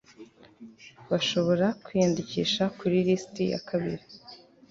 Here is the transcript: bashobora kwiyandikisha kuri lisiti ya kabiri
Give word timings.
bashobora 1.09 1.67
kwiyandikisha 1.83 2.63
kuri 2.77 2.95
lisiti 3.07 3.43
ya 3.51 3.59
kabiri 3.67 4.03